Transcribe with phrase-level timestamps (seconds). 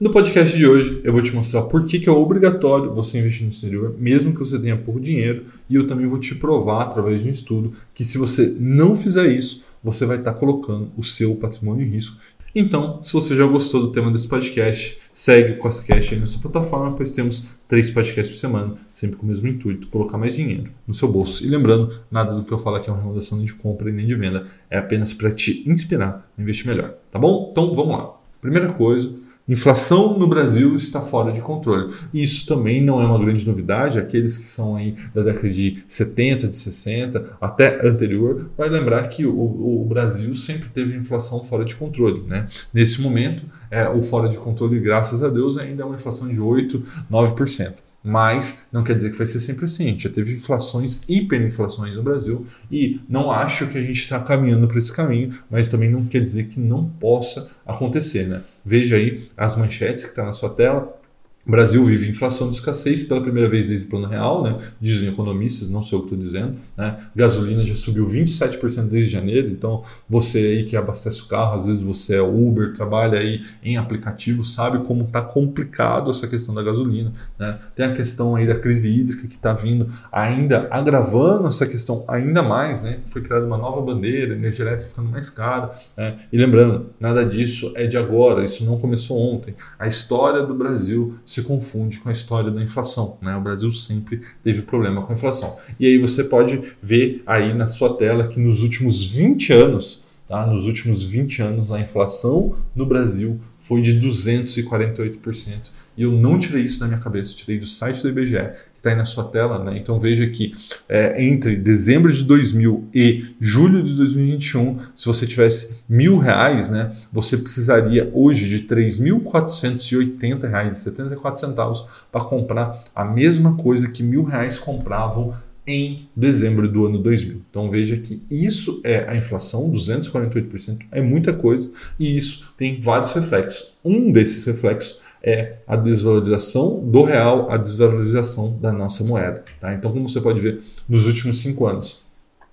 [0.00, 3.44] No podcast de hoje, eu vou te mostrar por que, que é obrigatório você investir
[3.44, 7.22] no exterior, mesmo que você tenha pouco dinheiro, e eu também vou te provar, através
[7.22, 11.36] de um estudo, que se você não fizer isso, você vai estar colocando o seu
[11.36, 12.16] patrimônio em risco.
[12.52, 16.42] Então, se você já gostou do tema desse podcast, segue o CostaCast aí na sua
[16.42, 20.70] plataforma, pois temos três podcasts por semana, sempre com o mesmo intuito, colocar mais dinheiro
[20.88, 21.44] no seu bolso.
[21.44, 23.92] E lembrando, nada do que eu falo aqui é uma recomendação nem de compra e
[23.92, 27.48] nem de venda, é apenas para te inspirar a investir melhor, tá bom?
[27.52, 28.12] Então, vamos lá.
[28.40, 31.94] Primeira coisa, Inflação no Brasil está fora de controle.
[32.14, 33.98] Isso também não é uma grande novidade.
[33.98, 39.26] Aqueles que são aí da década de 70, de 60, até anterior, vai lembrar que
[39.26, 42.24] o, o Brasil sempre teve inflação fora de controle.
[42.26, 42.46] Né?
[42.72, 46.40] Nesse momento, é, o fora de controle, graças a Deus, ainda é uma inflação de
[46.40, 49.98] 8, 9% mas não quer dizer que vai ser sempre assim.
[49.98, 54.78] Já teve inflações, hiperinflações no Brasil e não acho que a gente está caminhando para
[54.78, 58.28] esse caminho, mas também não quer dizer que não possa acontecer.
[58.28, 58.42] Né?
[58.62, 61.00] Veja aí as manchetes que estão tá na sua tela.
[61.46, 64.56] O Brasil vive inflação de escassez pela primeira vez desde o plano real, né?
[64.80, 66.56] dizem economistas, não sei o que estou dizendo.
[66.74, 66.96] Né?
[67.14, 71.82] Gasolina já subiu 27% desde janeiro, então você aí que abastece o carro, às vezes
[71.82, 77.12] você é Uber, trabalha aí em aplicativo, sabe como está complicado essa questão da gasolina.
[77.38, 77.58] Né?
[77.76, 82.42] Tem a questão aí da crise hídrica que está vindo ainda agravando essa questão ainda
[82.42, 82.82] mais.
[82.82, 83.00] Né?
[83.04, 85.74] Foi criada uma nova bandeira, energia elétrica ficando mais cara.
[85.94, 86.20] Né?
[86.32, 89.54] E lembrando, nada disso é de agora, isso não começou ontem.
[89.78, 93.16] A história do Brasil se confunde com a história da inflação.
[93.20, 93.34] Né?
[93.36, 95.56] O Brasil sempre teve problema com a inflação.
[95.80, 100.46] E aí você pode ver aí na sua tela que nos últimos 20 anos, tá?
[100.46, 105.70] nos últimos 20 anos, a inflação no Brasil foi de 248%.
[105.96, 108.96] E eu não tirei isso da minha cabeça, tirei do site do IBGE, está aí
[108.96, 109.78] na sua tela, né?
[109.78, 110.52] Então veja que
[110.86, 116.94] é, entre dezembro de 2000 e julho de 2021, se você tivesse mil reais, né,
[117.10, 124.02] você precisaria hoje de 3.480 reais e 74 centavos para comprar a mesma coisa que
[124.02, 125.34] mil reais compravam
[125.66, 127.42] em dezembro do ano 2000.
[127.50, 133.12] Então veja que isso é a inflação, 248%, é muita coisa e isso tem vários
[133.12, 133.76] reflexos.
[133.84, 139.42] Um desses reflexos é a desvalorização do real, a desvalorização da nossa moeda.
[139.58, 139.72] Tá?
[139.72, 142.04] Então, como você pode ver, nos últimos cinco anos,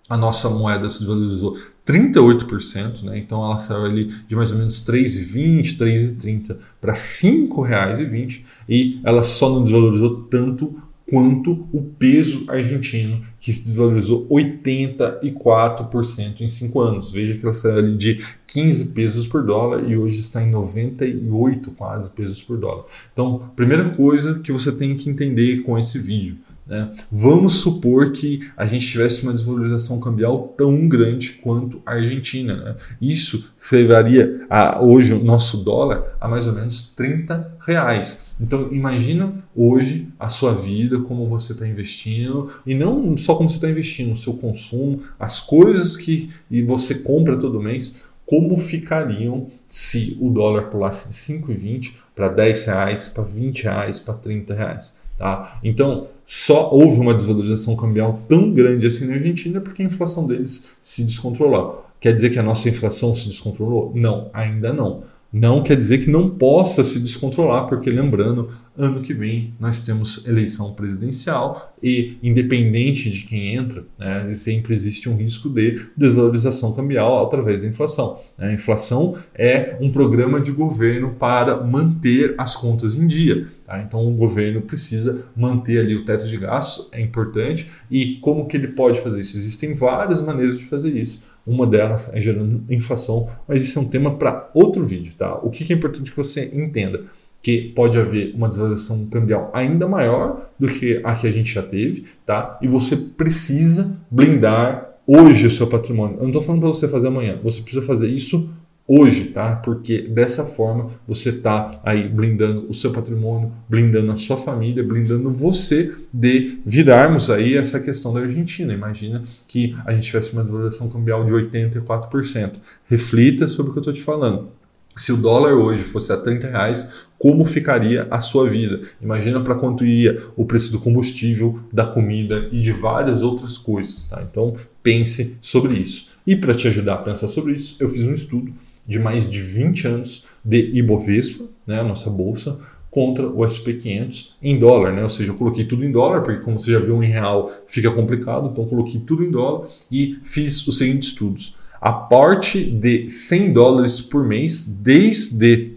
[0.08, 3.18] a nossa moeda se desvalorizou 38%, né?
[3.18, 9.24] então ela saiu ali de mais ou menos 3,20, 3,30 para R$ 5,20 e ela
[9.24, 17.12] só não desvalorizou tanto quanto o peso argentino, que se desvalorizou 84% em 5 anos.
[17.12, 21.72] Veja que ela saiu ali de 15 pesos por dólar e hoje está em 98
[21.72, 22.86] quase pesos por dólar.
[23.12, 26.38] Então, primeira coisa que você tem que entender com esse vídeo,
[26.72, 26.90] né?
[27.12, 32.56] Vamos supor que a gente tivesse uma desvalorização cambial tão grande quanto a Argentina.
[32.56, 32.76] Né?
[33.02, 38.32] Isso levaria a, hoje o nosso dólar a mais ou menos 30 reais.
[38.40, 43.58] Então imagina hoje a sua vida, como você está investindo, e não só como você
[43.58, 46.30] está investindo, o seu consumo, as coisas que
[46.66, 53.09] você compra todo mês, como ficariam se o dólar pulasse de 5,20 para 10 reais,
[53.09, 55.01] para 20 reais, para 30 reais.
[55.22, 55.59] Tá?
[55.64, 60.76] Então, só houve uma desvalorização cambial tão grande assim na Argentina porque a inflação deles
[60.82, 61.86] se descontrolou.
[62.00, 63.92] Quer dizer que a nossa inflação se descontrolou?
[63.94, 65.04] Não, ainda não.
[65.32, 70.28] Não quer dizer que não possa se descontrolar, porque lembrando, ano que vem nós temos
[70.28, 77.26] eleição presidencial e, independente de quem entra, né, sempre existe um risco de desvalorização cambial
[77.26, 78.18] através da inflação.
[78.38, 78.50] Né?
[78.50, 83.48] A inflação é um programa de governo para manter as contas em dia.
[83.72, 83.82] Tá?
[83.82, 87.72] Então, o governo precisa manter ali o teto de gastos, é importante.
[87.90, 89.38] E como que ele pode fazer isso?
[89.38, 91.24] Existem várias maneiras de fazer isso.
[91.48, 95.36] Uma delas é gerando inflação, mas isso é um tema para outro vídeo, tá?
[95.38, 97.06] O que é importante que você entenda?
[97.42, 101.64] Que pode haver uma desvalorização cambial ainda maior do que a que a gente já
[101.64, 102.59] teve, tá?
[102.62, 106.18] E você precisa blindar hoje o seu patrimônio.
[106.18, 108.50] Eu não estou falando para você fazer amanhã, você precisa fazer isso
[108.94, 109.56] hoje, tá?
[109.56, 115.32] Porque dessa forma você está aí blindando o seu patrimônio, blindando a sua família, blindando
[115.32, 118.73] você de virarmos aí essa questão da Argentina.
[118.73, 122.55] Imagina que a gente tivesse uma desvalorização cambial de 84%.
[122.90, 124.49] Reflita sobre o que eu estou te falando.
[124.94, 128.82] Se o dólar hoje fosse a 30 reais, como ficaria a sua vida?
[129.02, 134.08] Imagina para quanto iria o preço do combustível, da comida e de várias outras coisas.
[134.08, 134.22] Tá?
[134.29, 134.53] Então
[134.84, 136.11] pense sobre isso.
[136.28, 138.52] E para te ajudar a pensar sobre isso, eu fiz um estudo
[138.88, 142.60] de mais de 20 anos de Ibovespa, né, a nossa bolsa,
[142.92, 145.02] contra o SP500 em dólar, né?
[145.02, 147.90] Ou seja, eu coloquei tudo em dólar, porque como você já viu em real fica
[147.90, 151.56] complicado, então coloquei tudo em dólar e fiz os seguintes estudos.
[151.80, 155.72] Aporte de 100 dólares por mês desde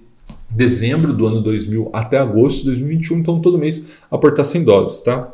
[0.50, 5.32] dezembro do ano 2000 até agosto de 2021, então todo mês aportar 100 dólares, tá?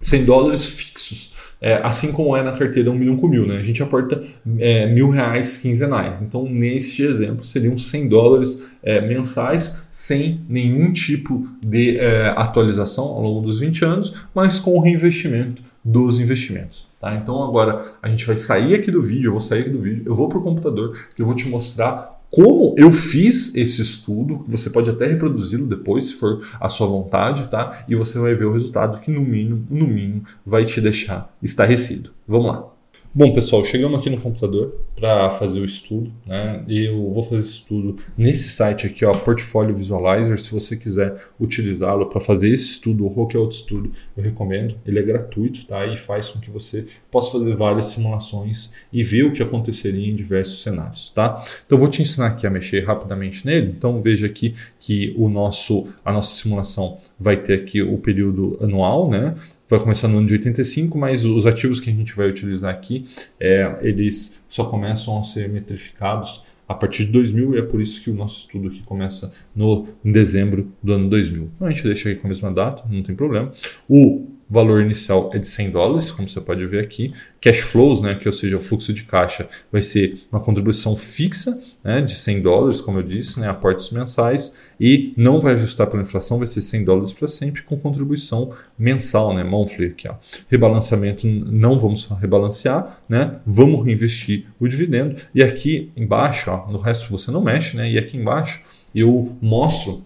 [0.00, 1.34] 100 dólares fixos.
[1.60, 3.56] É, assim como é na carteira 1 milhão com mil, né?
[3.56, 4.22] A gente aporta
[4.58, 6.22] é, mil reais quinzenais.
[6.22, 13.22] Então, neste exemplo, seriam 100 dólares é, mensais, sem nenhum tipo de é, atualização ao
[13.22, 16.86] longo dos 20 anos, mas com o reinvestimento dos investimentos.
[17.00, 17.14] Tá?
[17.14, 20.02] Então, agora a gente vai sair aqui do vídeo, eu vou sair aqui do vídeo,
[20.06, 24.44] eu vou para o computador, que eu vou te mostrar como eu fiz esse estudo,
[24.46, 27.84] você pode até reproduzi-lo depois, se for a sua vontade, tá?
[27.88, 32.10] E você vai ver o resultado que no mínimo, no mínimo, vai te deixar estarrecido.
[32.26, 32.77] Vamos lá.
[33.18, 36.62] Bom, pessoal, chegamos aqui no computador para fazer o estudo, né?
[36.68, 40.38] Eu vou fazer esse estudo nesse site aqui, ó, Portfolio Visualizer.
[40.38, 44.76] Se você quiser utilizá-lo para fazer esse estudo ou qualquer outro estudo, eu recomendo.
[44.86, 45.84] Ele é gratuito, tá?
[45.84, 50.14] E faz com que você possa fazer várias simulações e ver o que aconteceria em
[50.14, 51.42] diversos cenários, tá?
[51.66, 53.74] Então, eu vou te ensinar aqui a mexer rapidamente nele.
[53.76, 59.10] Então, veja aqui que o nosso, a nossa simulação vai ter aqui o período anual,
[59.10, 59.34] né?
[59.68, 63.04] Vai começar no ano de 85, mas os ativos que a gente vai utilizar aqui,
[63.38, 68.02] é, eles só começam a ser metrificados a partir de 2000 e é por isso
[68.02, 71.50] que o nosso estudo aqui começa no, em dezembro do ano 2000.
[71.54, 73.50] Então a gente deixa aqui com a mesma data, não tem problema.
[73.88, 77.12] O o valor inicial é de 100 dólares, como você pode ver aqui.
[77.40, 81.60] Cash flows, né, que ou seja, o fluxo de caixa, vai ser uma contribuição fixa
[81.84, 86.02] né, de 100 dólares, como eu disse, né, aportes mensais, e não vai ajustar pela
[86.02, 90.08] inflação, vai ser 100 dólares para sempre, com contribuição mensal, né, monthly aqui.
[90.08, 90.14] Ó.
[90.48, 95.16] Rebalanceamento, não vamos rebalancear, né, vamos reinvestir o dividendo.
[95.34, 98.62] E aqui embaixo, ó, no resto você não mexe, né, e aqui embaixo
[98.94, 100.04] eu mostro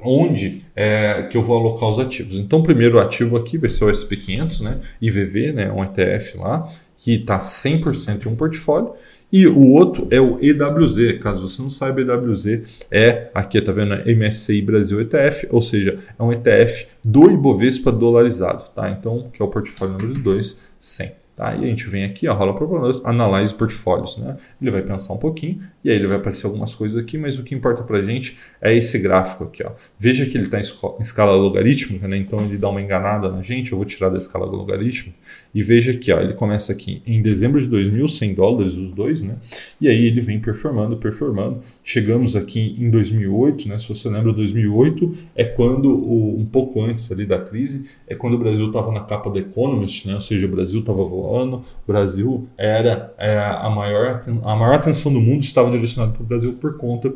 [0.00, 2.34] onde é, que eu vou alocar os ativos.
[2.34, 4.80] Então, o primeiro ativo aqui vai ser o SP500, né?
[5.00, 5.72] IVV, né?
[5.72, 6.66] um ETF lá,
[6.98, 8.92] que está 100% em um portfólio.
[9.32, 11.18] E o outro é o EWZ.
[11.20, 16.22] Caso você não saiba, EWZ é, aqui está vendo, MSCI Brasil ETF, ou seja, é
[16.22, 18.64] um ETF do Ibovespa dolarizado.
[18.74, 18.90] Tá?
[18.90, 21.25] Então, que é o portfólio número 2, 100.
[21.36, 21.54] Tá?
[21.54, 22.66] E a gente vem aqui, ó, rola para
[23.04, 24.16] analise portfólios.
[24.16, 24.38] Né?
[24.60, 27.44] Ele vai pensar um pouquinho e aí ele vai aparecer algumas coisas aqui, mas o
[27.44, 29.62] que importa para a gente é esse gráfico aqui.
[29.62, 29.72] Ó.
[29.98, 30.62] Veja que ele está em
[30.98, 32.16] escala logarítmica, né?
[32.16, 33.70] então ele dá uma enganada na gente.
[33.70, 35.14] Eu vou tirar da escala logarítmica
[35.54, 39.20] e veja aqui, ó, ele começa aqui em dezembro de 2000, 100 dólares os dois,
[39.20, 39.36] né?
[39.78, 41.60] e aí ele vem performando, performando.
[41.84, 43.76] Chegamos aqui em 2008, né?
[43.76, 48.34] se você lembra, 2008 é quando, o, um pouco antes ali da crise, é quando
[48.34, 50.14] o Brasil estava na capa do Economist, né?
[50.14, 54.74] ou seja, o Brasil estava voando ano, o Brasil era é, a, maior, a maior
[54.74, 57.12] atenção do mundo estava direcionada para o Brasil por conta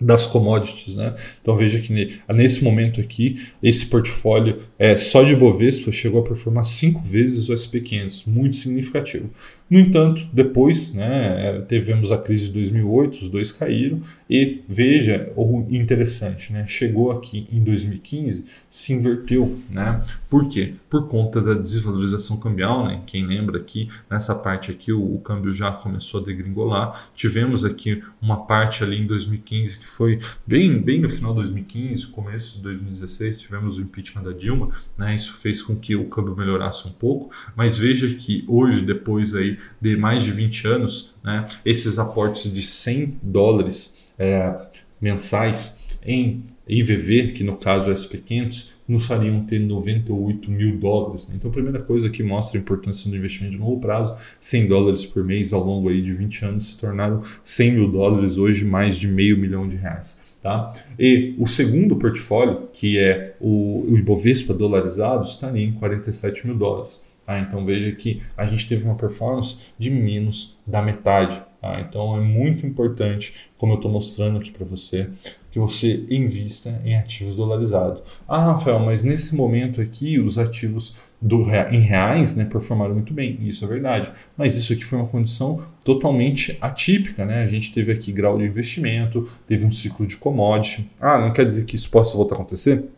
[0.00, 1.14] das commodities, né?
[1.40, 6.64] Então veja que nesse momento aqui esse portfólio é só de Bovespa chegou a performar
[6.64, 9.30] cinco vezes o SP500, muito significativo.
[9.70, 15.64] No entanto, depois, né, tivemos a crise de 2008, os dois caíram e veja o
[15.70, 16.66] interessante, né?
[16.66, 20.02] Chegou aqui em 2015, se inverteu, né?
[20.28, 20.74] Por quê?
[20.90, 23.02] Por conta da desvalorização cambial, né?
[23.06, 27.10] Quem lembra aqui nessa parte aqui o, o câmbio já começou a degringolar.
[27.14, 32.06] Tivemos aqui uma parte ali em 2015 que foi bem, bem no final de 2015,
[32.06, 35.14] começo de 2016, tivemos o impeachment da Dilma, né?
[35.14, 39.58] Isso fez com que o câmbio melhorasse um pouco, mas veja que hoje, depois aí
[39.80, 41.44] de mais de 20 anos, né?
[41.64, 44.56] Esses aportes de 100 dólares é,
[45.00, 51.28] mensais em IVV, que no caso é SP500, nos fariam ter 98 mil dólares.
[51.28, 51.36] Né?
[51.36, 55.06] Então, a primeira coisa que mostra a importância do investimento de longo prazo, 100 dólares
[55.06, 58.96] por mês ao longo aí de 20 anos se tornaram 100 mil dólares, hoje mais
[58.96, 60.36] de meio milhão de reais.
[60.42, 60.74] Tá?
[60.98, 67.02] E o segundo portfólio, que é o, o Ibovespa dolarizado, estaria em 47 mil dólares.
[67.24, 67.38] Tá?
[67.38, 71.42] Então veja que a gente teve uma performance de menos da metade.
[71.64, 71.80] Tá?
[71.80, 75.08] Então é muito importante, como eu estou mostrando aqui para você,
[75.50, 78.02] que você invista em ativos dolarizados.
[78.28, 83.38] Ah, Rafael, mas nesse momento aqui os ativos do, em reais né, performaram muito bem.
[83.40, 84.12] Isso é verdade.
[84.36, 87.24] Mas isso aqui foi uma condição totalmente atípica.
[87.24, 87.42] Né?
[87.42, 90.90] A gente teve aqui grau de investimento, teve um ciclo de commodity.
[91.00, 92.90] Ah, não quer dizer que isso possa voltar a acontecer?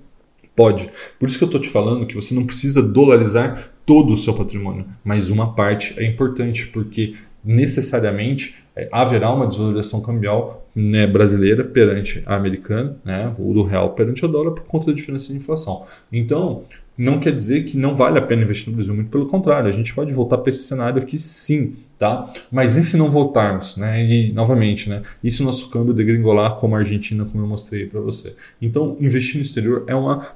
[0.56, 0.90] Pode.
[1.20, 4.34] Por isso que eu estou te falando que você não precisa dolarizar todo o seu
[4.34, 7.14] patrimônio, mas uma parte é importante, porque
[7.46, 13.94] necessariamente é, haverá uma desvalorização cambial né, brasileira perante a americana, né, o do real
[13.94, 15.84] perante o dólar por conta da diferença de inflação.
[16.12, 16.64] Então,
[16.96, 19.72] não quer dizer que não vale a pena investir no Brasil, muito pelo contrário, a
[19.72, 22.30] gente pode voltar para esse cenário aqui sim, tá?
[22.50, 24.04] Mas e se não voltarmos, né?
[24.04, 25.02] E novamente, né?
[25.22, 28.34] E se o nosso câmbio degringolar como a Argentina, como eu mostrei para você?
[28.60, 30.26] Então, investir no exterior é uma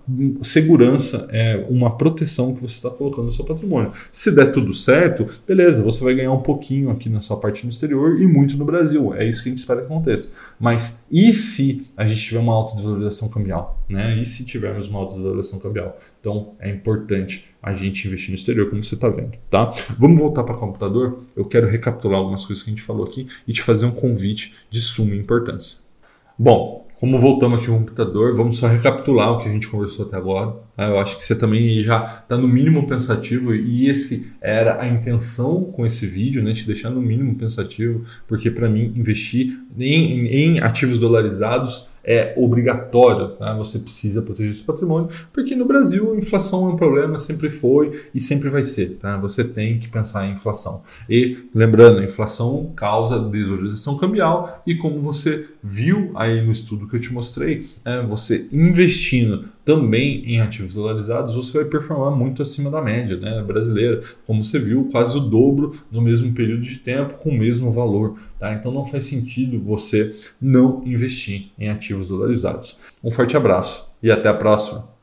[0.42, 3.92] segurança, é uma proteção que você está colocando no seu patrimônio.
[4.10, 7.70] Se der tudo certo, beleza, você vai ganhar um pouquinho aqui na sua parte no
[7.70, 9.14] exterior e muito no Brasil.
[9.14, 10.32] É isso que a gente espera que aconteça.
[10.58, 14.20] Mas e se a gente tiver uma alta desvalorização cambial, né?
[14.20, 15.98] E se tivermos uma alta desvalorização cambial?
[16.20, 19.72] Então, é importante a gente investir no exterior, como você está vendo, tá?
[19.98, 21.20] Vamos voltar para o computador.
[21.36, 24.54] Eu quero recapitular algumas coisas que a gente falou aqui e te fazer um convite
[24.70, 25.80] de suma importância.
[26.38, 30.16] Bom, como voltamos aqui no computador, vamos só recapitular o que a gente conversou até
[30.16, 30.54] agora.
[30.76, 30.84] Tá?
[30.84, 35.64] Eu acho que você também já está no mínimo pensativo e esse era a intenção
[35.64, 36.52] com esse vídeo, né?
[36.52, 43.36] Te deixar no mínimo pensativo, porque para mim investir em, em ativos dolarizados é obrigatório,
[43.36, 43.54] tá?
[43.54, 48.04] você precisa proteger seu patrimônio, porque no Brasil a inflação é um problema, sempre foi
[48.14, 48.96] e sempre vai ser.
[48.96, 49.16] Tá?
[49.18, 50.82] Você tem que pensar em inflação.
[51.08, 56.96] E lembrando, a inflação causa desvalorização cambial e como você viu aí no estudo que
[56.96, 62.70] eu te mostrei, é, você investindo também em ativos dolarizados, você vai performar muito acima
[62.70, 64.00] da média né, brasileira.
[64.26, 68.18] Como você viu, quase o dobro no mesmo período de tempo, com o mesmo valor.
[68.38, 68.52] Tá?
[68.54, 72.78] Então não faz sentido você não investir em ativos dolarizados.
[73.02, 74.99] Um forte abraço e até a próxima!